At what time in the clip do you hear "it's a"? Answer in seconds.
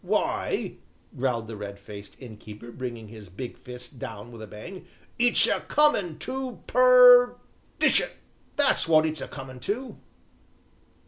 5.19-5.59, 9.05-9.27